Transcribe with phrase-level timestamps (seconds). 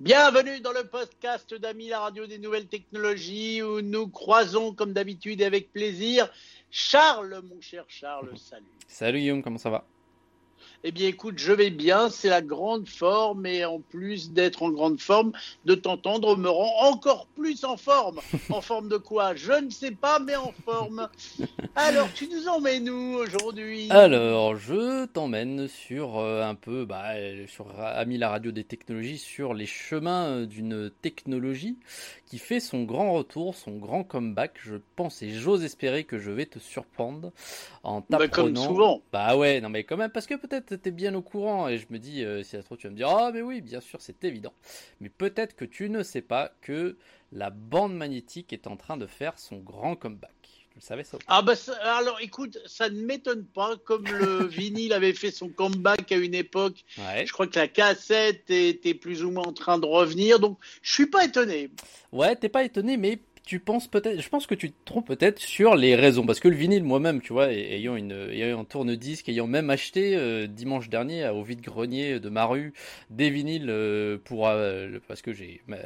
[0.00, 5.42] Bienvenue dans le podcast d'Ami la radio des nouvelles technologies où nous croisons comme d'habitude
[5.42, 6.26] et avec plaisir
[6.70, 8.64] Charles, mon cher Charles, salut.
[8.88, 9.84] Salut Guillaume, comment ça va?
[10.82, 14.70] Eh bien, écoute, je vais bien, c'est la grande forme, et en plus d'être en
[14.70, 15.32] grande forme,
[15.66, 18.20] de t'entendre me rend encore plus en forme.
[18.50, 19.34] En forme de quoi?
[19.34, 21.08] Je ne sais pas, mais en forme.
[21.76, 23.88] Alors, tu nous emmènes où aujourd'hui?
[23.90, 27.12] Alors, je t'emmène sur euh, un peu, bah,
[27.46, 31.76] sur Ami la radio des technologies, sur les chemins euh, d'une technologie
[32.26, 34.58] qui fait son grand retour, son grand comeback.
[34.62, 37.32] Je pense et j'ose espérer que je vais te surprendre
[37.82, 38.18] en t'apprenant.
[38.18, 39.02] Bah, comme souvent.
[39.12, 41.86] Bah ouais, non mais quand même, parce que peut-être es bien au courant et je
[41.90, 44.00] me dis, euh, si ça trop, tu vas me dire, ah mais oui, bien sûr,
[44.00, 44.52] c'est évident.
[45.00, 46.96] Mais peut-être que tu ne sais pas que
[47.32, 50.30] la bande magnétique est en train de faire son grand comeback.
[50.70, 54.92] Tu le savais ça Ah bah alors écoute, ça ne m'étonne pas, comme le vinyle
[54.92, 56.84] avait fait son comeback à une époque.
[56.96, 60.92] Je crois que la cassette était plus ou moins en train de revenir, donc je
[60.92, 61.70] suis pas étonné.
[62.12, 63.18] Ouais, t'es pas étonné, mais
[63.50, 66.46] tu penses peut-être, je pense que tu te trompes peut-être sur les raisons, parce que
[66.46, 70.88] le vinyle, moi-même, tu vois, ayant une, ayant un tourne-disque, ayant même acheté euh, dimanche
[70.88, 72.74] dernier au vide-grenier de ma rue
[73.10, 75.78] des vinyles euh, pour, euh, parce que j'ai ma,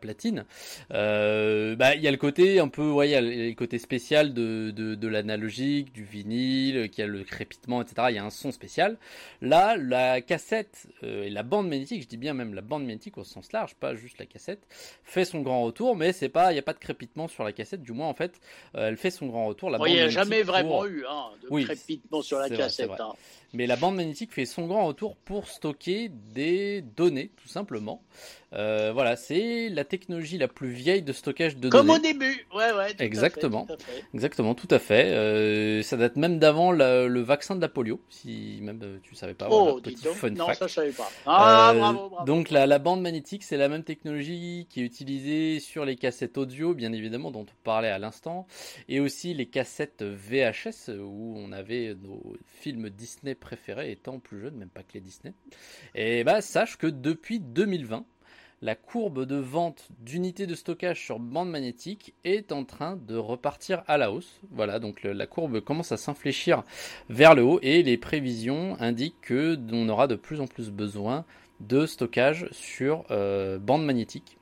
[0.00, 0.44] platine.
[0.92, 3.78] Euh, bah, il y a le côté un peu, ouais, il y a le côté
[3.78, 8.08] spécial de, de, l'analogique, du vinyle, qui a le crépitement, etc.
[8.10, 8.98] Il y a un son spécial.
[9.40, 13.18] Là, la cassette euh, et la bande magnétique, je dis bien même la bande magnétique
[13.18, 14.66] au sens large, pas juste la cassette,
[15.04, 17.52] fait son grand retour, mais c'est pas, il n'y a pas de crépitement sur la
[17.52, 18.40] cassette, du moins en fait,
[18.74, 19.70] euh, elle fait son grand retour.
[19.86, 22.90] il n'y a jamais vraiment eu hein, de crépitement sur la cassette.
[22.98, 23.12] Hein.
[23.54, 28.02] Mais la bande magnétique fait son grand retour pour stocker des données, tout simplement.
[28.54, 31.86] Euh, voilà, c'est la technologie la plus vieille de stockage de données.
[31.86, 32.94] Comme au début, ouais, ouais.
[32.98, 33.66] Exactement,
[34.14, 35.06] exactement, tout à fait.
[35.12, 39.34] Euh, ça date même d'avant le vaccin de la polio, si même euh, tu savais
[39.34, 39.48] pas.
[39.50, 41.10] Oh, petit fun non, ça je savais pas.
[41.26, 42.24] Ah, bravo, bravo.
[42.24, 46.38] Donc la, la, bande magnétique, c'est la même technologie qui est utilisée sur les cassettes
[46.38, 48.46] audio, bien évidemment, dont on parlait à l'instant,
[48.88, 54.56] et aussi les cassettes VHS où on avait nos films Disney préférés étant plus jeune,
[54.56, 55.32] même pas que les Disney.
[55.94, 58.04] Et bah sache que depuis 2020
[58.60, 63.84] la courbe de vente d'unités de stockage sur bande magnétique est en train de repartir
[63.86, 64.40] à la hausse.
[64.50, 66.64] Voilà, donc la courbe commence à s'infléchir
[67.08, 71.24] vers le haut et les prévisions indiquent que on aura de plus en plus besoin
[71.60, 74.37] de stockage sur euh, bande magnétique.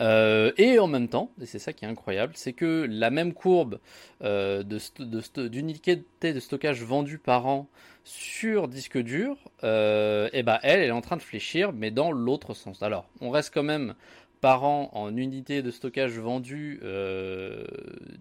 [0.00, 3.32] Euh, et en même temps, et c'est ça qui est incroyable, c'est que la même
[3.32, 3.78] courbe
[4.22, 7.68] euh, d'unités de, stockage vendues par an
[8.04, 12.12] sur disque dur, euh, et ben elle, elle est en train de fléchir, mais dans
[12.12, 12.82] l'autre sens.
[12.82, 13.94] Alors, on reste quand même
[14.46, 17.64] par an en unité de stockage vendues euh,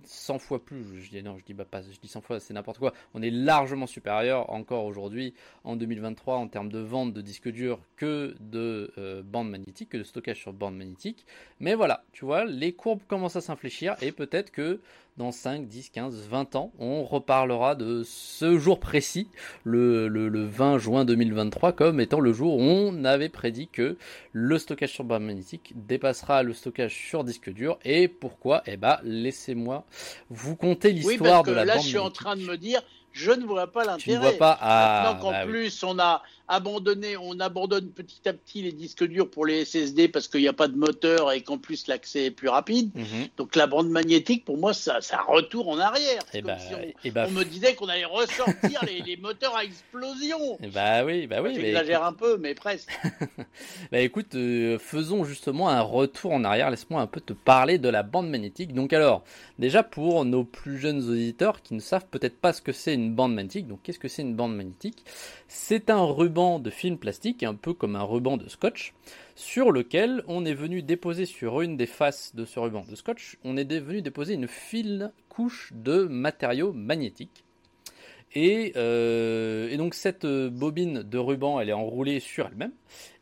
[0.06, 0.84] 100 fois plus.
[1.00, 2.94] Je dis non, je dis pas, je dis 100 fois, c'est n'importe quoi.
[3.14, 7.80] On est largement supérieur encore aujourd'hui en 2023 en termes de vente de disques durs
[7.96, 11.28] que de euh, bandes magnétiques, que de stockage sur bande magnétique.
[11.60, 14.82] Mais voilà, tu vois, les courbes commencent à s'infléchir et peut-être que
[15.18, 19.30] dans 5, 10, 15, 20 ans, on reparlera de ce jour précis,
[19.64, 23.98] le, le, 20 juin 2023, comme étant le jour où on avait prédit que
[24.34, 27.80] le stockage sur bande magnétique dépassera le stockage sur disque dur.
[27.86, 28.62] Et pourquoi?
[28.66, 29.86] Eh ben, laissez-moi
[30.30, 32.82] vous conter l'histoire de la là, bande je suis en train de me dire,
[33.14, 34.02] je ne vois pas l'intérêt.
[34.02, 34.58] Tu ne vois pas?
[34.60, 35.04] À...
[35.04, 39.30] Maintenant qu'en bah plus, on a abandonné, on abandonne petit à petit les disques durs
[39.30, 42.32] pour les SSD parce qu'il n'y a pas de moteur et qu'en plus l'accès est
[42.32, 42.92] plus rapide.
[42.96, 43.28] Mhm.
[43.38, 46.22] Donc la bande magnétique, pour moi, ça, ça retourne en arrière.
[46.34, 49.64] Et eh bah, on, eh bah, on, me disait qu'on allait ressortir les, moteurs à
[49.64, 50.58] explosion.
[50.76, 51.56] Bah oui, bah oui.
[51.56, 52.90] J'exagère un peu, mais presque.
[53.92, 56.70] bah écoute, euh, faisons justement un retour en arrière.
[56.70, 58.74] Laisse-moi un peu te parler de la bande magnétique.
[58.74, 59.24] Donc alors,
[59.58, 63.14] déjà pour nos plus jeunes auditeurs qui ne savent peut-être pas ce que c'est une
[63.14, 63.68] bande magnétique.
[63.68, 65.06] Donc qu'est-ce que c'est une bande magnétique?
[65.48, 68.94] C'est un ruban de film plastique, un peu comme un ruban de scotch,
[69.36, 73.38] sur lequel on est venu déposer sur une des faces de ce ruban de scotch,
[73.46, 77.46] on est venu déposer une fine couche de matériaux magnétiques.
[78.34, 82.74] Et, euh, et, donc cette bobine de ruban, elle est enroulée sur elle-même.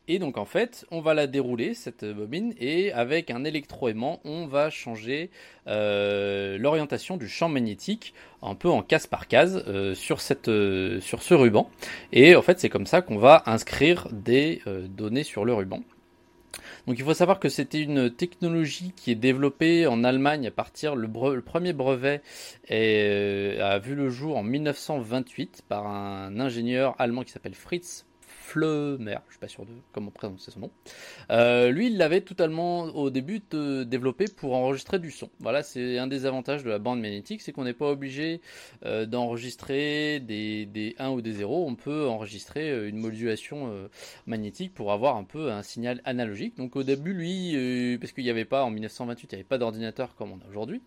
[0.10, 4.48] Et donc en fait, on va la dérouler, cette bobine, et avec un électroaimant, on
[4.48, 5.30] va changer
[5.68, 11.00] euh, l'orientation du champ magnétique un peu en case par case euh, sur, cette, euh,
[11.00, 11.70] sur ce ruban.
[12.12, 15.82] Et en fait, c'est comme ça qu'on va inscrire des données sur le ruban.
[16.86, 20.96] Donc il faut savoir que c'était une technologie qui est développée en Allemagne à partir
[20.96, 22.22] le premier brevet
[22.70, 28.06] a vu le jour en 1928 par un ingénieur allemand qui s'appelle Fritz
[28.44, 30.72] Fleumer, je suis pas sûr de comment prononcer son nom.
[31.32, 35.30] Euh, lui, il l'avait totalement au début développé pour enregistrer du son.
[35.40, 38.42] Voilà, c'est un des avantages de la bande magnétique, c'est qu'on n'est pas obligé
[38.86, 41.66] euh, d'enregistrer des, des 1 ou des 0.
[41.66, 43.74] On peut enregistrer euh, une modulation
[44.28, 46.58] magnétique pour avoir un peu un signal analogique.
[46.58, 49.58] Donc au début, lui, parce qu'il n'y avait pas en 1928, il n'y avait pas
[49.58, 50.82] d'ordinateur comme on a aujourd'hui.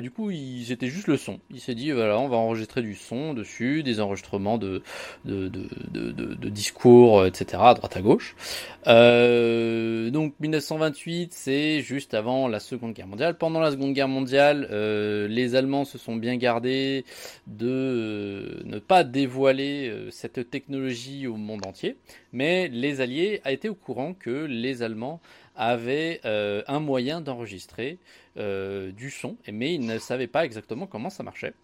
[0.00, 0.30] Du coup,
[0.64, 1.40] c'était juste le son.
[1.50, 4.82] Il s'est dit voilà, on va enregistrer du son dessus, des enregistrements de,
[6.48, 8.36] discours, etc., à droite à gauche.
[8.86, 13.36] Euh, donc 1928, c'est juste avant la Seconde Guerre mondiale.
[13.36, 17.04] Pendant la Seconde Guerre mondiale, euh, les Allemands se sont bien gardés
[17.46, 21.96] de euh, ne pas dévoiler cette technologie au monde entier,
[22.32, 25.20] mais les Alliés a été au courant que les Allemands
[25.54, 27.98] avaient un moyen d'enregistrer
[28.36, 31.54] du son, mais ils ne savaient pas exactement comment ça marchait.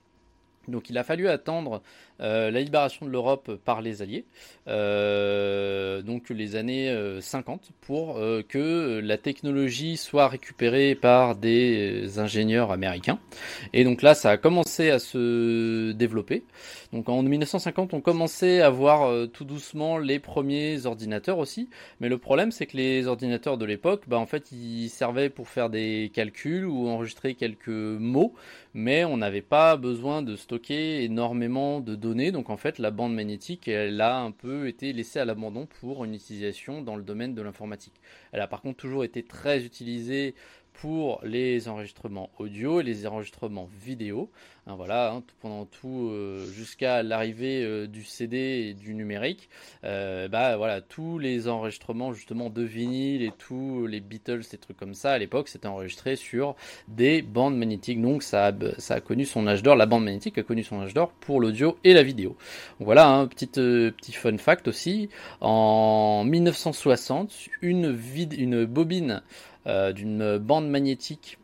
[0.70, 1.82] Donc il a fallu attendre
[2.20, 4.26] euh, la libération de l'Europe par les Alliés,
[4.69, 12.72] euh, donc les années 50, euh, pour que la technologie soit récupérée par des ingénieurs
[12.72, 13.19] américains.
[13.72, 16.44] Et donc là, ça a commencé à se développer.
[16.93, 21.70] Donc en 1950, on commençait à voir tout doucement les premiers ordinateurs aussi.
[22.00, 25.49] Mais le problème, c'est que les ordinateurs de l'époque, bah, en fait, ils servaient pour
[25.49, 28.34] faire des calculs ou enregistrer quelques mots,
[28.75, 33.15] mais on n'avait pas besoin de stocker énormément de données donc en fait, la bande
[33.15, 37.35] magnétique, elle a un peu été laissée à l'abandon pour une utilisation dans le domaine
[37.35, 37.95] de l'informatique.
[38.33, 40.35] Elle a par contre toujours été très utilisée
[40.81, 44.31] pour les enregistrements audio et les enregistrements vidéo.
[44.67, 49.50] Hein, voilà, hein, pendant tout euh, jusqu'à l'arrivée euh, du CD et du numérique,
[49.85, 54.79] euh, bah voilà, tous les enregistrements justement de vinyle et tous les Beatles, ces trucs
[54.79, 56.56] comme ça à l'époque, c'était enregistré sur
[56.88, 58.00] des bandes magnétiques.
[58.00, 59.76] Donc ça a, ça a connu son âge d'or.
[59.76, 62.37] La bande magnétique a connu son âge d'or pour l'audio et la vidéo.
[62.79, 65.11] voilà, un hein, petit petit fun fact aussi.
[65.43, 67.99] En 1960, une,
[68.33, 69.23] une bobine
[69.67, 71.39] d'une bande magnétique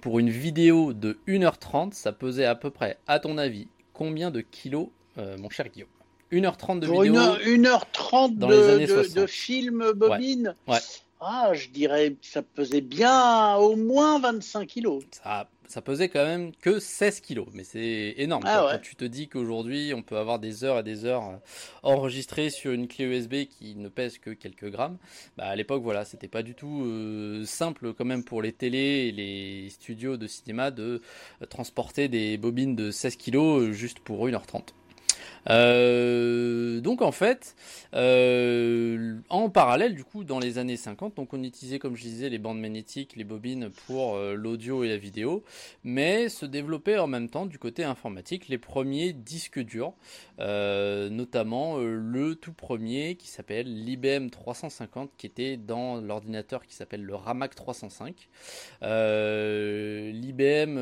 [0.00, 4.40] pour une vidéo de 1h30, ça pesait à peu près, à ton avis, combien de
[4.40, 4.88] kilos,
[5.18, 5.88] euh, mon cher Guillaume?
[6.32, 7.14] 1h30 de vidéo.
[7.14, 10.54] 1h30 de, de, film bobine?
[10.66, 10.78] Ouais.
[11.20, 15.04] Ah, je dirais que ça pesait bien au moins 25 kilos.
[15.10, 18.42] Ça, ça pesait quand même que 16 kilos, mais c'est énorme.
[18.46, 21.36] Ah Quand tu te dis qu'aujourd'hui, on peut avoir des heures et des heures euh,
[21.82, 24.96] enregistrées sur une clé USB qui ne pèse que quelques grammes,
[25.36, 29.08] bah à l'époque, voilà, c'était pas du tout euh, simple quand même pour les télés
[29.08, 31.02] et les studios de cinéma de
[31.42, 34.70] euh, transporter des bobines de 16 kilos juste pour 1h30.
[35.48, 37.54] Euh, donc en fait,
[37.94, 42.28] euh, en parallèle, du coup, dans les années 50, donc on utilisait, comme je disais,
[42.28, 45.42] les bandes magnétiques, les bobines pour euh, l'audio et la vidéo,
[45.84, 49.92] mais se développaient en même temps du côté informatique les premiers disques durs,
[50.38, 57.14] notamment le tout premier qui s'appelle l'IBM 350, qui était dans l'ordinateur qui s'appelle le
[57.14, 58.28] Ramac 305.
[60.12, 60.78] L'IBM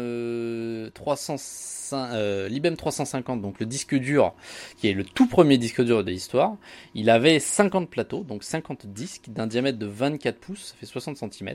[0.94, 4.34] 305, l'IBM 350, donc le disque dur
[4.76, 6.56] qui est le tout premier disque dur de l'histoire.
[6.94, 11.16] Il avait 50 plateaux, donc 50 disques d'un diamètre de 24 pouces, ça fait 60
[11.16, 11.54] cm.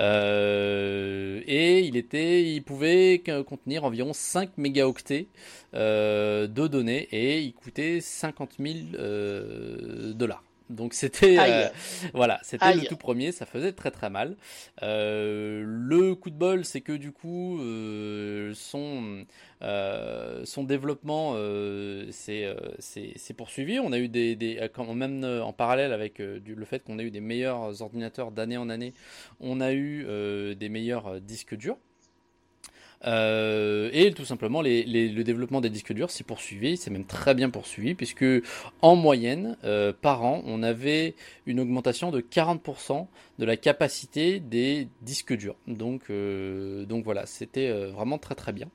[0.00, 5.28] Euh, et il était, il pouvait contenir environ 5 mégaoctets
[5.74, 10.42] euh, de données et il coûtait 50 000 euh, dollars.
[10.70, 11.68] Donc c'était euh,
[12.12, 14.36] voilà, c'était le tout premier, ça faisait très très mal.
[14.82, 19.24] Euh, le coup de bol, c'est que du coup euh, son
[19.60, 21.36] son développement
[22.10, 23.78] c'est poursuivi.
[23.78, 27.10] On a eu des, des quand même en parallèle avec le fait qu'on a eu
[27.10, 28.92] des meilleurs ordinateurs d'année en année,
[29.40, 30.04] on a eu
[30.56, 31.78] des meilleurs disques durs.
[33.04, 37.50] Euh, et tout simplement, le développement des disques durs s'est poursuivi, c'est même très bien
[37.50, 38.24] poursuivi, puisque
[38.82, 41.14] en moyenne, euh, par an, on avait
[41.46, 43.06] une augmentation de 40%
[43.38, 45.56] de la capacité des disques durs.
[45.66, 48.68] Donc, euh, voilà, c'était vraiment très très bien.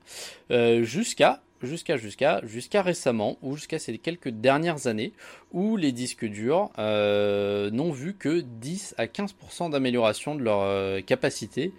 [0.82, 5.12] jusqu'à jusqu'à jusqu'à jusqu'à récemment ou jusqu'à ces quelques dernières années
[5.52, 11.72] où les disques durs n'ont vu que 10 à 15% d'amélioration de leur capacité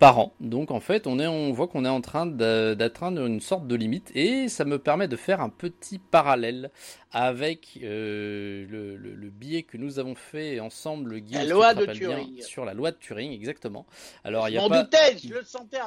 [0.00, 0.32] par an.
[0.40, 3.76] Donc en fait, on, est, on voit qu'on est en train d'atteindre une sorte de
[3.76, 6.70] limite et ça me permet de faire un petit parallèle
[7.12, 12.40] avec euh, le, le, billet que nous avons fait ensemble, Guillaume, la loi de Turing.
[12.40, 13.84] sur la loi de Turing, exactement.
[14.22, 14.82] Alors il y a pas...
[14.82, 15.78] doutais, je le sentais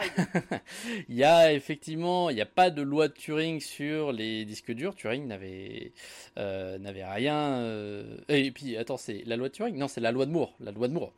[1.10, 4.74] Il y a effectivement, il n'y a pas de loi de Turing sur les disques
[4.74, 4.96] durs.
[4.96, 5.94] Turing n'avait
[6.38, 7.54] euh, n'avait rien.
[7.54, 9.78] Euh, et puis attends, c'est la loi de Turing?
[9.78, 10.54] Non, c'est la loi de Moore.
[10.60, 11.14] La loi de Moore.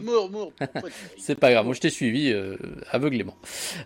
[0.00, 0.52] Moore, Moore.
[1.18, 1.64] c'est pas grave.
[1.64, 2.32] Moi, je t'ai suivi.
[2.90, 3.36] Aveuglément.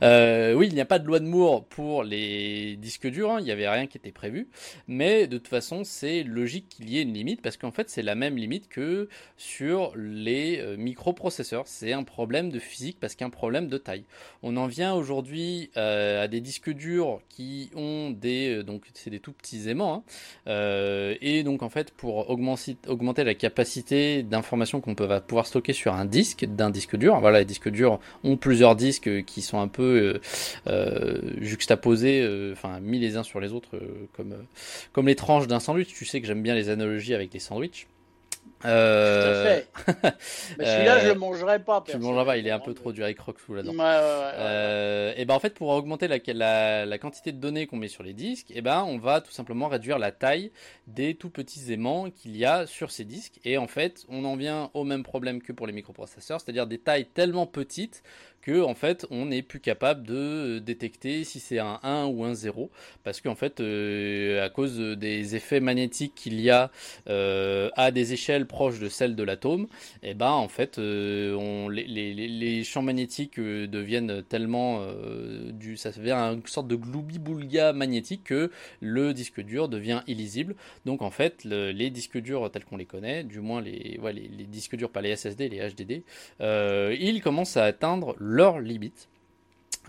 [0.03, 3.45] oui, il n'y a pas de loi de Moore pour les disques durs, hein, il
[3.45, 4.49] n'y avait rien qui était prévu,
[4.89, 8.03] mais de toute façon, c'est logique qu'il y ait une limite parce qu'en fait, c'est
[8.03, 11.67] la même limite que sur les microprocesseurs.
[11.67, 14.05] C'est un problème de physique parce qu'il y a un problème de taille.
[14.43, 19.33] On en vient aujourd'hui à des disques durs qui ont des donc c'est des tout
[19.33, 20.05] petits aimants
[20.47, 25.95] hein, et donc en fait pour augmenter, la capacité d'information qu'on peut pouvoir stocker sur
[25.95, 27.19] un disque d'un disque dur.
[27.21, 30.21] Voilà, les disques durs ont plusieurs disques qui sont un peu euh,
[30.67, 33.79] euh, juxtaposés, euh, enfin mis les uns sur les autres,
[34.15, 34.35] comme
[34.93, 35.89] comme les tranches d'un sandwich.
[35.89, 37.87] Tu sais que j'aime bien les analogies avec les sandwichs.
[38.65, 39.61] Euh...
[40.59, 41.83] Mais celui-là, je le mangerai pas.
[41.87, 43.75] Tu le mangeras pas, il est un peu trop dur avec sous là-dedans.
[43.81, 48.03] Euh, et ben en fait, pour augmenter la, la, quantité de données qu'on met sur
[48.03, 50.53] les disques, et ben on va tout simplement réduire la taille
[50.87, 53.41] des tout petits aimants qu'il y a sur ces disques.
[53.45, 56.79] Et en fait, on en vient au même problème que pour les microprocesseurs, c'est-à-dire des
[56.79, 58.03] tailles tellement petites
[58.43, 62.25] que en fait on n'est plus capable de euh, détecter si c'est un 1 ou
[62.25, 62.71] un 0
[63.05, 66.71] parce qu'en fait euh, à cause des effets magnétiques qu'il y a
[67.09, 69.69] euh, à des échelles proches de celles de l'atome
[70.03, 74.85] et eh ben en fait on, les, les, champs magnétiques deviennent tellement
[75.53, 80.55] du ça devient une sorte de gloubi-boulga magnétique que le disque dur devient illisible.
[80.85, 84.29] Donc en fait les disques durs tels qu'on les connaît du moins les, ouais, les,
[84.29, 86.03] les, disques durs pas les SSD les HDD
[86.41, 89.09] ils commencent à atteindre leur limite.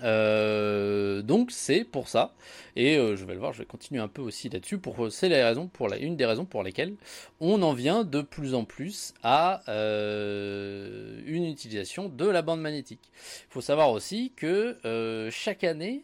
[0.01, 2.33] Euh, donc c'est pour ça,
[2.75, 4.79] et euh, je vais le voir, je vais continuer un peu aussi là-dessus.
[4.79, 6.95] Pour c'est la raison pour la, une des raisons pour lesquelles
[7.39, 13.11] on en vient de plus en plus à euh, une utilisation de la bande magnétique.
[13.49, 14.77] Il faut savoir aussi que
[15.31, 16.03] chaque année,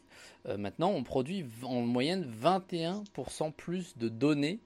[0.58, 4.60] maintenant, on produit en moyenne 21% plus de données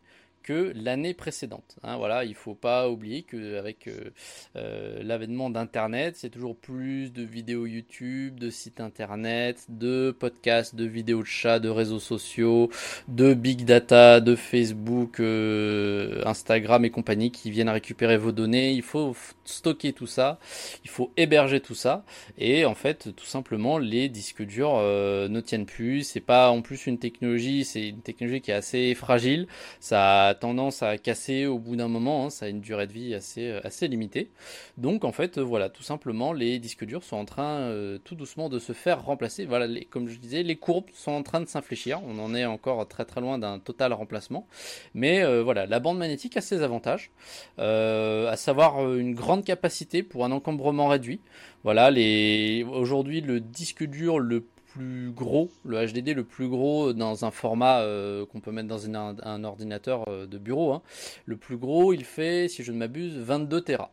[0.44, 1.78] que l'année précédente.
[1.84, 4.12] Hein, voilà, il faut pas oublier qu'avec euh,
[4.56, 10.86] euh, l'avènement d'Internet, c'est toujours plus de vidéos YouTube, de sites Internet, de podcasts, de
[10.86, 12.70] vidéos de chat, de réseaux sociaux,
[13.08, 18.74] de big data, de Facebook, euh, Instagram et compagnie qui viennent récupérer vos données.
[18.74, 20.40] Il faut stocker tout ça,
[20.84, 22.04] il faut héberger tout ça,
[22.38, 26.04] et en fait, tout simplement, les disques durs ne tiennent plus.
[26.04, 29.48] C'est pas en plus une technologie, c'est une technologie qui est assez fragile.
[29.80, 33.14] Ça tendance à casser au bout d'un moment, hein, ça a une durée de vie
[33.14, 34.32] assez, euh, assez limitée.
[34.78, 38.16] Donc en fait, euh, voilà, tout simplement, les disques durs sont en train euh, tout
[38.16, 39.46] doucement de se faire remplacer.
[39.46, 42.02] Voilà, comme je disais, les courbes sont en train de s'infléchir.
[42.08, 44.48] On en est encore très très loin d'un total remplacement.
[44.94, 47.12] Mais voilà, la bande magnétique a ses avantages,
[47.58, 51.20] à savoir une grande capacité pour un encombrement réduit.
[51.64, 52.66] Voilà, les...
[52.70, 57.82] aujourd'hui le disque dur le plus gros, le HDD le plus gros dans un format
[57.82, 60.74] euh, qu'on peut mettre dans un, ordinateur euh, de bureau.
[60.74, 60.82] Hein.
[61.26, 63.92] Le plus gros, il fait, si je ne m'abuse, 22 Tera.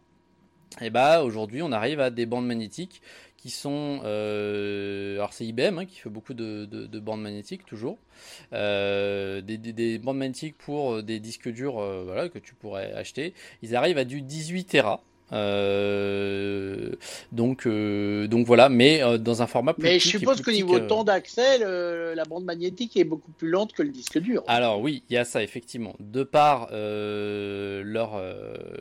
[0.80, 3.02] Et bah aujourd'hui, on arrive à des bandes magnétiques
[3.36, 6.66] qui sont, euh, alors c'est IBM hein, qui fait beaucoup de,
[7.00, 7.98] bandes magnétiques toujours,
[8.52, 13.34] des, bandes magnétiques pour des disques durs, voilà que tu pourrais acheter.
[13.62, 15.02] Ils arrivent à du 18 Tera.
[15.32, 16.90] Euh,
[17.32, 20.78] donc, euh, donc voilà, mais euh, dans un format plus Mais je suppose qu'au niveau
[20.80, 24.42] temps d'accès, la bande magnétique est beaucoup plus lente que le disque dur.
[24.46, 25.94] Alors oui, il y a ça effectivement.
[26.00, 28.20] De par leur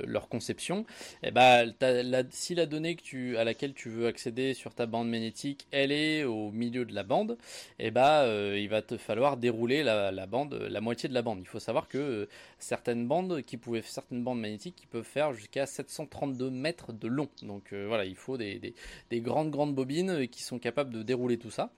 [0.06, 0.86] leur conception,
[1.24, 4.86] eh ben, la, si la donnée que tu à laquelle tu veux accéder sur ta
[4.86, 7.38] bande magnétique, elle est au milieu de la bande,
[7.78, 8.26] eh ben,
[8.56, 11.40] il va te falloir dérouler la, la, bande, la moitié de la bande.
[11.42, 12.28] Il faut savoir que
[12.58, 17.28] certaines bandes qui pouvaient certaines bandes magnétiques qui peuvent faire jusqu'à 732 mètres de long.
[17.42, 18.74] Donc euh, voilà, il faut des,
[19.14, 21.72] grandes grandes bobines qui sont capables de dérouler tout ça.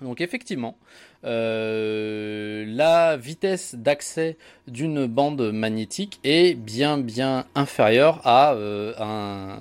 [0.00, 0.78] Donc effectivement,
[1.24, 4.36] euh, la vitesse d'accès
[4.68, 9.58] d'une bande magnétique est bien bien inférieure à euh, un,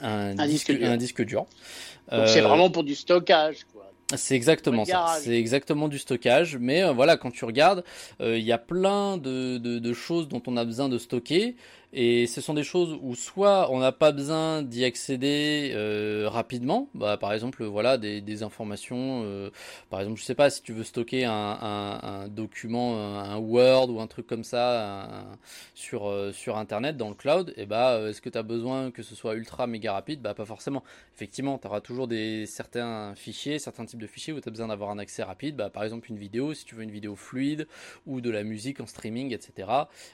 [0.00, 0.88] un, disque, dur.
[0.88, 1.46] Un disque dur.
[2.10, 3.66] Donc c'est vraiment pour du stockage.
[3.72, 3.92] Quoi.
[4.16, 5.18] C'est exactement ça.
[5.20, 6.56] C'est exactement du stockage.
[6.56, 7.84] Mais voilà, quand tu regardes,
[8.20, 11.54] il y a plein de, de, choses dont on a besoin de stocker.
[11.94, 16.90] Et ce sont des choses où soit on n'a pas besoin d'y accéder euh, rapidement,
[16.92, 19.50] bah, par exemple voilà des, informations, euh,
[19.88, 24.06] par exemple je sais pas si tu veux stocker un, document, un, Word ou un
[24.06, 25.24] truc comme ça
[25.74, 29.02] sur euh, sur internet dans le cloud, et bah est-ce que tu as besoin que
[29.02, 30.20] ce soit ultra méga rapide?
[30.20, 30.84] Bah pas forcément.
[31.16, 34.68] Effectivement, tu auras toujours des certains fichiers, certains types de fichiers où tu as besoin
[34.68, 37.66] d'avoir un accès rapide, bah par exemple une vidéo, si tu veux une vidéo fluide
[38.06, 39.68] ou de la musique en streaming, etc.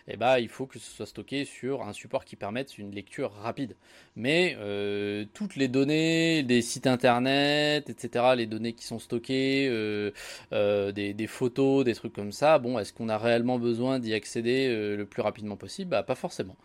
[0.07, 3.33] Et bah il faut que ce soit stocké sur un support qui permette une lecture
[3.43, 3.77] rapide.
[4.17, 10.13] Mais euh, toutes les données des sites internet, etc., les données qui sont stockées, euh,
[10.53, 14.69] euh, des, photos, des trucs comme ça, bon, est-ce qu'on a réellement besoin d'y accéder
[14.97, 15.91] le plus rapidement possible?
[15.91, 16.57] Bah, Pas forcément.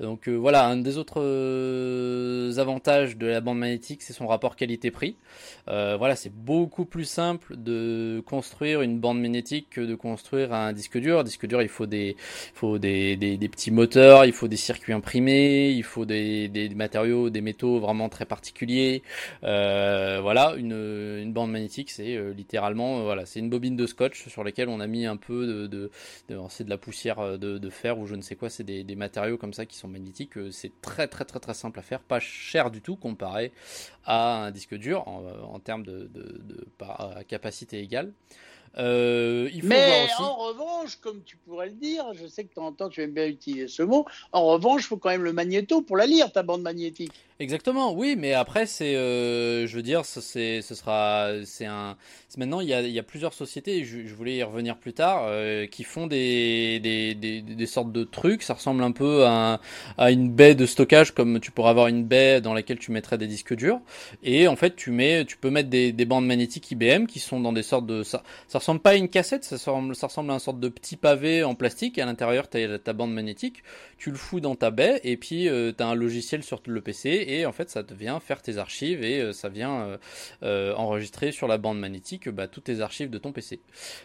[0.00, 1.20] Donc voilà, un des autres
[2.58, 5.16] avantages de la bande magnétique, c'est son rapport qualité-prix.
[5.66, 10.98] voilà, c'est beaucoup plus simple de construire une bande magnétique que de construire un disque
[10.98, 11.24] dur.
[11.24, 12.16] Disque dur, il faut des,
[12.54, 17.40] faut des, des, petits moteurs, il faut des circuits imprimés, il faut des, matériaux, des
[17.40, 19.02] métaux vraiment très particuliers.
[19.44, 24.28] Euh, voilà, une, bande magnétique, c'est euh, littéralement, euh, voilà, c'est une bobine de scotch
[24.28, 25.90] sur laquelle on a mis un peu de,
[26.48, 29.52] c'est de la poussière de, fer ou je ne sais quoi, c'est des, matériaux comme
[29.52, 30.32] ça qui sont magnétiques.
[30.50, 33.52] C'est très très très très simple à faire, pas cher du tout comparé
[34.04, 36.08] à un disque dur en, termes de,
[37.28, 38.12] capacité égale.
[38.78, 42.72] Euh, Mais en revanche, comme tu pourrais le dire, je sais que de temps en
[42.72, 45.80] temps tu aimes bien utiliser ce mot, en revanche, il faut quand même le magnéto
[45.80, 47.12] pour la lire, ta bande magnétique.
[47.38, 51.94] Exactement, oui, mais après c'est, euh, je veux dire, c'est, ce sera, c'est un,
[52.38, 54.94] maintenant il y a, il y a plusieurs sociétés, je, je voulais y revenir plus
[54.94, 58.42] tard, euh, qui font des, des, des, des, sortes de trucs.
[58.42, 59.60] Ça ressemble un peu à,
[59.98, 63.18] à, une baie de stockage, comme tu pourrais avoir une baie dans laquelle tu mettrais
[63.18, 63.80] des disques durs.
[64.22, 67.40] Et en fait, tu mets, tu peux mettre des, des bandes magnétiques IBM qui sont
[67.40, 70.30] dans des sortes de, ça, ça ressemble pas à une cassette, ça ressemble, ça ressemble
[70.30, 71.98] à un sorte de petit pavé en plastique.
[71.98, 73.62] Et à l'intérieur, tu as ta bande magnétique.
[73.98, 76.80] Tu le fous dans ta baie et puis euh, tu as un logiciel sur le
[76.80, 79.98] PC et en fait ça vient faire tes archives et euh, ça vient euh,
[80.42, 83.60] euh, enregistrer sur la bande magnétique bah, toutes tes archives de ton PC.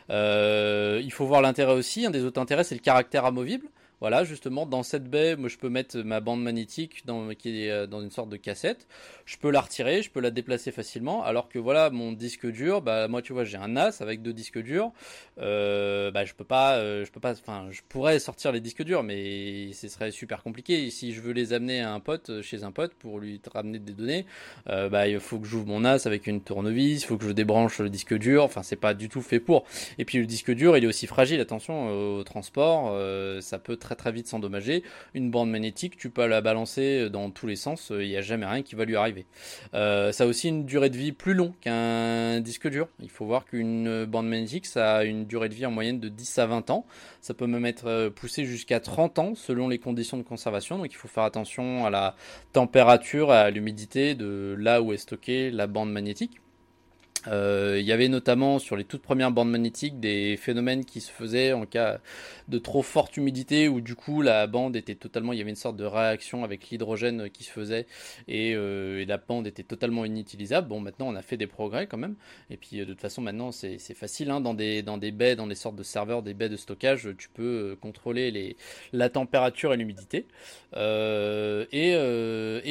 [0.09, 3.67] il faut voir l'intérêt aussi, un des autres intérêts c'est le caractère amovible.
[4.01, 7.69] Voilà, justement, dans cette baie, moi, je peux mettre ma bande magnétique dans, qui est
[7.69, 8.87] euh, dans une sorte de cassette.
[9.25, 11.23] Je peux la retirer, je peux la déplacer facilement.
[11.23, 14.33] Alors que voilà, mon disque dur, bah, moi, tu vois, j'ai un NAS avec deux
[14.33, 14.91] disques durs.
[15.39, 18.81] Euh, bah, je peux pas, euh, je peux pas, enfin, je pourrais sortir les disques
[18.81, 20.89] durs, mais ce serait super compliqué.
[20.89, 23.93] Si je veux les amener à un pote, chez un pote, pour lui ramener des
[23.93, 24.25] données,
[24.65, 27.77] bah, il faut que j'ouvre mon NAS avec une tournevis, il faut que je débranche
[27.77, 28.43] le disque dur.
[28.43, 29.65] Enfin, c'est pas du tout fait pour.
[29.99, 31.39] Et puis, le disque dur, il est aussi fragile.
[31.39, 32.97] Attention au transport,
[33.41, 34.83] ça peut très très vite s'endommager.
[35.13, 38.45] Une bande magnétique, tu peux la balancer dans tous les sens, il n'y a jamais
[38.45, 39.25] rien qui va lui arriver.
[39.73, 42.87] Euh, ça a aussi une durée de vie plus longue qu'un disque dur.
[43.01, 46.09] Il faut voir qu'une bande magnétique, ça a une durée de vie en moyenne de
[46.09, 46.85] 10 à 20 ans.
[47.21, 50.77] Ça peut même être euh, poussé jusqu'à 30 ans selon les conditions de conservation.
[50.77, 52.15] Donc il faut faire attention à la
[52.53, 56.39] température, à l'humidité de là où est stockée la bande magnétique.
[57.27, 61.11] Euh, il y avait notamment sur les toutes premières bandes magnétiques des phénomènes qui se
[61.11, 61.99] faisaient en cas
[62.47, 65.55] de trop forte humidité où du coup la bande était totalement, il y avait une
[65.55, 67.85] sorte de réaction avec l'hydrogène qui se faisait
[68.27, 70.67] et, euh, la bande était totalement inutilisable.
[70.67, 72.15] Bon, maintenant on a fait des progrès quand même.
[72.49, 75.35] Et puis euh, de toute façon maintenant c'est facile hein, dans des dans des baies,
[75.35, 78.55] dans des sortes de serveurs, des baies de stockage, tu peux contrôler
[78.93, 80.25] la température et l'humidité.
[80.75, 81.95] Et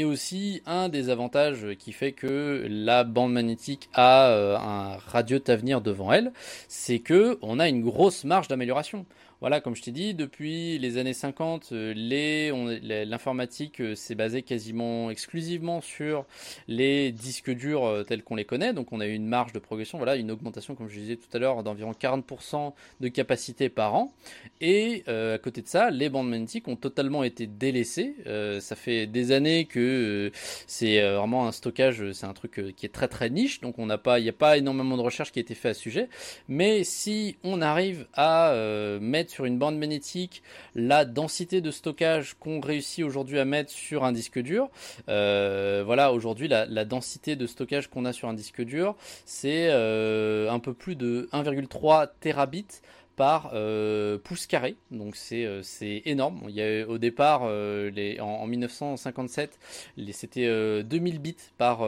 [0.04, 6.12] aussi un des avantages qui fait que la bande magnétique a un radieux avenir devant
[6.12, 6.33] elle,
[6.68, 9.07] c'est que on a une grosse marge d'amélioration
[9.40, 11.94] voilà, comme je t'ai dit, depuis les années 50, euh,
[13.07, 16.26] l'informatique euh, s'est basée quasiment exclusivement sur
[16.68, 18.74] les disques durs euh, tels qu'on les connaît.
[18.74, 21.35] Donc on a eu une marge de progression, voilà, une augmentation, comme je disais tout
[21.35, 24.12] à l'heure, d'environ 40% de capacité par an.
[24.61, 28.14] Et à côté de ça, les bandes magnétiques ont totalement été délaissées.
[28.61, 30.31] ça fait des années que
[30.66, 33.61] c'est vraiment un stockage, c'est un truc qui est très très niche.
[33.61, 35.70] Donc on n'a pas, il n'y a pas énormément de recherche qui a été fait
[35.70, 36.09] à ce sujet.
[36.48, 38.55] Mais si on arrive à
[39.00, 40.42] mettre sur une bande magnétique
[40.74, 44.68] la densité de stockage qu'on réussit aujourd'hui à mettre sur un disque dur.
[45.08, 50.50] Euh, voilà, aujourd'hui la, densité de stockage qu'on a sur un disque dur, c'est euh,
[50.50, 52.66] un peu plus de 1,3 terabits
[53.16, 56.40] par euh, pouce carré, donc c'est énorme.
[56.48, 59.58] Il y a au départ en, 1957,
[60.12, 61.86] c'était 2000 bits par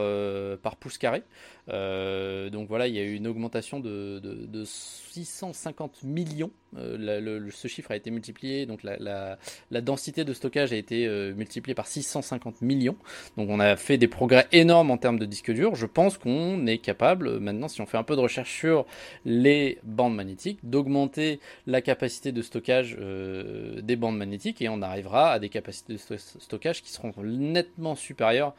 [0.79, 1.23] pouce carré.
[1.67, 7.95] donc voilà, il y a eu une augmentation de 650 millions euh, ce chiffre a
[7.95, 9.37] été multiplié, donc la,
[9.81, 12.95] densité de stockage a été euh, multipliée par 650 millions.
[13.37, 15.75] Donc on a fait des progrès énormes en termes de disques durs.
[15.75, 18.85] Je pense qu'on est capable, maintenant, si on fait un peu de recherche sur
[19.25, 25.31] les bandes magnétiques, d'augmenter la capacité de stockage euh, des bandes magnétiques et on arrivera
[25.31, 28.53] à des capacités de stockage qui seront nettement supérieures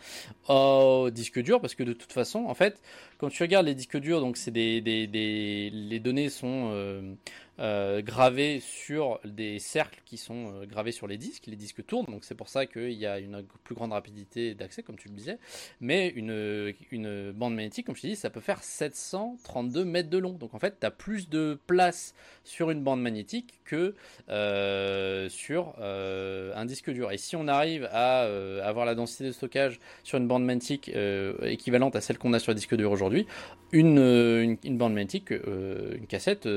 [0.49, 2.81] aux disques durs parce que de toute façon, en fait,
[3.19, 6.71] quand tu regardes les disques durs, donc c'est des, les données sont
[7.61, 11.47] euh, gravés sur des cercles qui sont euh, gravés sur les disques.
[11.47, 14.83] Les disques tournent, donc c'est pour ça qu'il y a une plus grande rapidité d'accès,
[14.83, 15.39] comme tu le disais.
[15.81, 20.19] Mais une, une bande magnétique, comme je t'ai dit, ça peut faire 732 mètres de
[20.19, 20.33] long.
[20.33, 23.95] Donc en fait, tu as plus de place sur une bande magnétique que
[24.31, 27.13] euh, sur un disque dur.
[27.13, 28.23] Et si on arrive à
[28.65, 30.91] avoir la densité de stockage sur une bande magnétique
[31.43, 33.27] équivalente à celle qu'on a sur un disque dur aujourd'hui,
[33.73, 36.49] une, une, bande magnétique, une cassette,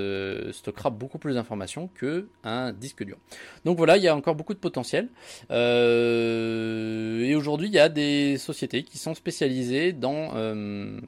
[0.52, 3.18] stockera beaucoup plus d'informations que un disque dur.
[3.66, 5.10] Donc voilà, il y a encore beaucoup de potentiel.
[5.52, 11.00] Euh, et aujourd'hui, il y a des sociétés qui sont spécialisées dans euh,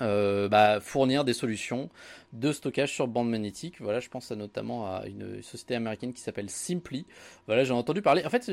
[0.00, 1.88] euh, bah, fournir des solutions
[2.34, 3.76] de stockage sur bande magnétique.
[3.80, 7.06] Voilà, je pense notamment à une société américaine qui s'appelle Simply.
[7.46, 8.24] Voilà, j'ai entendu parler.
[8.26, 8.48] En fait,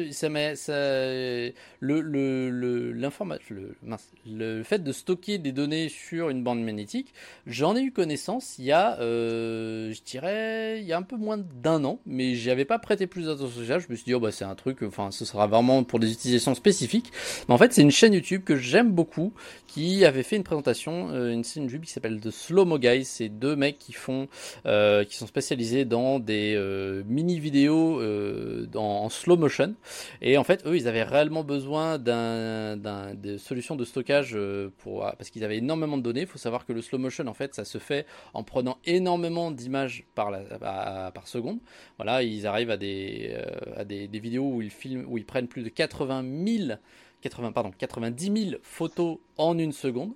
[4.25, 7.13] le fait de stocker des données sur une bande magnétique,
[7.45, 11.15] j'en ai eu connaissance il y a, euh, je dirais, il y a un peu
[11.15, 13.63] moins d'un an, mais j'avais pas prêté plus d'attention.
[13.63, 16.11] Je me suis dit, oh bah c'est un truc, enfin, ce sera vraiment pour des
[16.11, 17.11] utilisations spécifiques.
[17.47, 19.33] Mais en fait, c'est une chaîne YouTube que j'aime beaucoup,
[19.67, 23.05] qui avait fait une présentation, euh, une chaîne YouTube qui s'appelle The Slow Mo Guys.
[23.05, 24.27] C'est deux mecs qui font,
[24.65, 29.75] euh, qui sont spécialisés dans des euh, mini vidéos euh, en slow motion.
[30.21, 34.37] Et en fait, eux, ils avaient réellement besoin d'un, de solutions de stockage
[34.79, 36.21] pour, parce qu'ils avaient énormément de données.
[36.21, 39.51] Il faut savoir que le slow motion, en fait, ça se fait en prenant énormément
[39.51, 41.59] d'images par, la, par seconde.
[41.97, 43.35] Voilà, ils arrivent à des,
[43.75, 46.23] à des, des vidéos où ils filment, où ils prennent plus de 80
[46.67, 46.79] 000
[47.21, 50.11] 80, pardon, 90 000 photos en une seconde.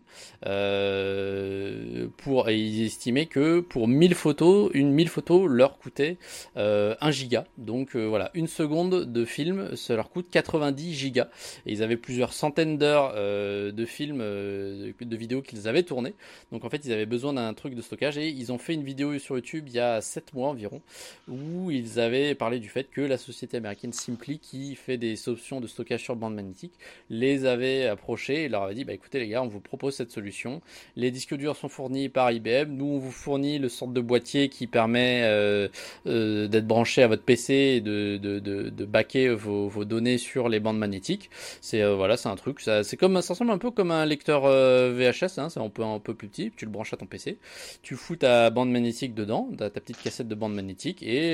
[0.46, 6.18] Euh, pour, et ils estimaient que pour 1000 photos, une 1000 photos leur coûtait
[6.58, 7.46] euh, 1 giga.
[7.58, 11.30] Donc euh, voilà, une seconde de film, ça leur coûte 90 gigas.
[11.66, 16.14] Et ils avaient plusieurs centaines d'heures euh, de films, euh, de, vidéos qu'ils avaient tournées.
[16.52, 18.84] Donc en fait, ils avaient besoin d'un truc de stockage et ils ont fait une
[18.84, 20.82] vidéo sur YouTube il y a 7 mois environ
[21.28, 25.62] où ils avaient parlé du fait que la société américaine Simply qui fait des options
[25.62, 26.74] de stockage sur bande magnétique
[27.10, 30.12] les avait approchés et leur avait dit bah écoutez les gars, on vous propose cette
[30.12, 30.62] solution.
[30.96, 32.70] Les disques durs sont fournis par IBM.
[32.70, 35.68] Nous, on vous fournit le sorte de boîtier qui permet euh,
[36.08, 40.18] euh, d'être branché à votre PC et de, de, de, de backer vos, vos, données
[40.18, 41.30] sur les bandes magnétiques.
[41.62, 42.60] C'est euh, voilà, c'est un truc.
[42.60, 45.38] Ça, c'est comme, ça ressemble un peu comme un lecteur VHS.
[45.40, 46.52] Hein, c'est un peu un peu plus petit.
[46.56, 47.38] Tu le branches à ton PC.
[47.82, 51.34] Tu fous ta bande magnétique dedans, ta, petite cassette de bande magnétique et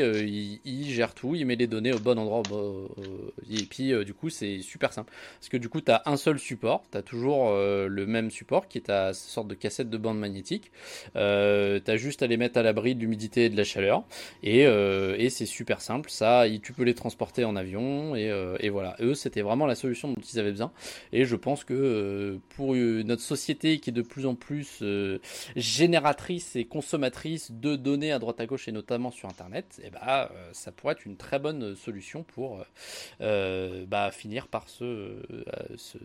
[0.66, 1.36] il, gère tout.
[1.36, 2.44] Il met les données au bon endroit.
[3.50, 5.12] et puis du coup, c'est super simple
[5.52, 6.84] que du coup, tu as un seul support.
[6.92, 10.72] Tu as toujours le même support qui est à sorte de cassette de bande magnétique.
[11.16, 14.04] Euh, tu as juste à les mettre à l'abri de l'humidité et de la chaleur.
[14.44, 16.10] Et, euh, c'est super simple.
[16.10, 18.16] Ça, tu peux les transporter en avion.
[18.16, 18.96] Et, euh, voilà.
[19.00, 20.72] Eux, c'était vraiment la solution dont ils avaient besoin.
[21.14, 25.20] Et je pense que euh, pour notre société qui est de plus en plus euh,
[25.56, 29.90] génératrice et consommatrice de données à droite à gauche et notamment sur Internet, et eh
[29.90, 32.64] bah, ça pourrait être une très bonne solution pour
[33.20, 35.18] bah, finir par se,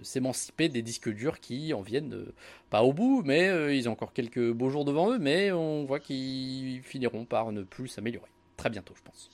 [0.03, 2.27] s'émanciper des disques durs qui en viennent
[2.71, 5.85] pas au bout, mais euh, ils ont encore quelques beaux jours devant eux, mais on
[5.85, 8.29] voit qu'ils finiront par ne plus s'améliorer.
[8.57, 9.31] Très bientôt, je pense.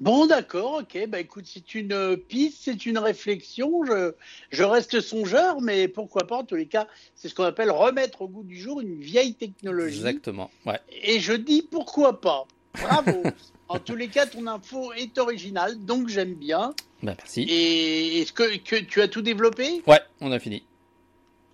[0.00, 1.06] Bon, d'accord, ok.
[1.08, 3.84] Bah écoute, c'est une piste, c'est une réflexion.
[3.84, 4.12] Je,
[4.50, 8.22] je reste songeur, mais pourquoi pas, en tous les cas, c'est ce qu'on appelle remettre
[8.22, 9.96] au goût du jour une vieille technologie.
[9.98, 10.80] Exactement, ouais.
[11.04, 12.46] Et je dis pourquoi pas.
[12.80, 13.22] Bravo.
[13.68, 16.74] en tous les cas, ton info est originale, donc j'aime bien.
[17.02, 17.42] Bah, merci.
[17.42, 19.82] Et est-ce que, que tu as tout développé?
[19.86, 20.62] Ouais, on a fini.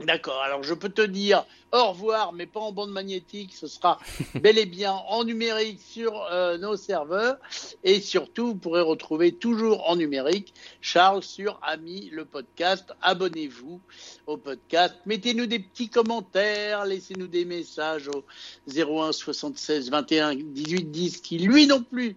[0.04, 3.98] D'accord, alors je peux te dire au revoir, mais pas en bande magnétique, ce sera
[4.34, 7.36] bel et bien en numérique sur euh, nos serveurs.
[7.84, 12.92] Et surtout, vous pourrez retrouver toujours en numérique Charles sur Ami, le podcast.
[13.02, 13.80] Abonnez-vous
[14.26, 18.24] au podcast, mettez-nous des petits commentaires, laissez-nous des messages au
[18.74, 22.16] 01 76 21 18 10 qui lui non plus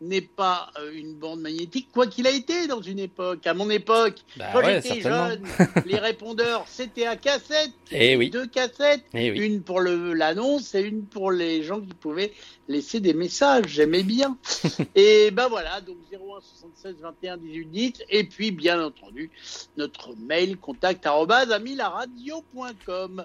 [0.00, 3.46] n'est pas euh, une bande magnétique, quoi qu'il a été dans une époque.
[3.46, 5.42] À mon époque, bah quand ouais, j'étais jeune,
[5.86, 7.72] les répondeurs, c'était à cassette.
[7.90, 8.28] Et oui.
[8.30, 9.04] Deux cassettes.
[9.14, 9.38] Et oui.
[9.38, 12.32] Une pour l'annonce et une pour les gens qui pouvaient
[12.68, 13.68] laisser des messages.
[13.68, 14.36] J'aimais bien.
[14.94, 17.92] et ben voilà, donc 01 76 21 18 10.
[18.10, 19.30] Et puis, bien entendu,
[19.76, 23.24] notre mail contact amilaradio.com.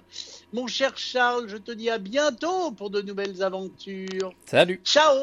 [0.52, 4.32] Mon cher Charles, je te dis à bientôt pour de nouvelles aventures.
[4.46, 4.80] Salut.
[4.84, 5.14] Ciao